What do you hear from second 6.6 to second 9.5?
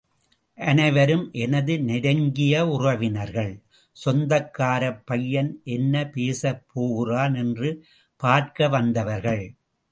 போகிறான் என்று பார்க்க வந்தவர்கள்.